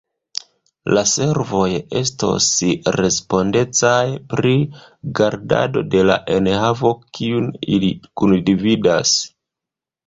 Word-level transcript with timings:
La 0.97 1.01
servoj 1.09 1.65
estos 1.99 2.47
respondecaj 2.97 4.01
pri 4.33 4.57
gardado 5.21 5.87
de 5.95 6.03
la 6.13 6.17
enhavo 6.41 6.97
kiun 7.21 7.51
ili 7.79 7.93
kundividas. 8.23 9.19